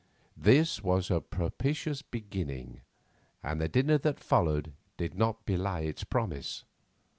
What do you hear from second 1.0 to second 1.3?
a